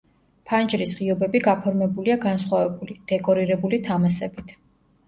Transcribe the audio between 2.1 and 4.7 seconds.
განსხვავებული, დეკორირებული თამასებით.